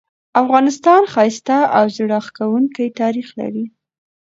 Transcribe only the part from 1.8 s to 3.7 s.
زړه راښکونکې تاریخ لري